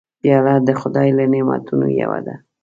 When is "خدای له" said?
0.79-1.25